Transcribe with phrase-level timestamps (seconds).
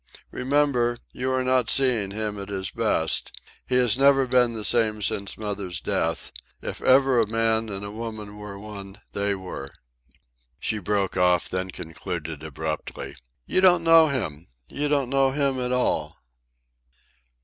[0.31, 3.39] "Remember, you are not seeing him at his best.
[3.67, 6.31] He has never been the same since mother's death.
[6.59, 9.69] If ever a man and woman were one, they were."
[10.59, 13.15] She broke off, then concluded abruptly.
[13.45, 14.47] "You don't know him.
[14.67, 16.17] You don't know him at all."